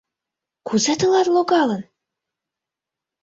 —Кузе 0.67 0.93
тылат 0.99 1.27
логалын? 1.35 1.83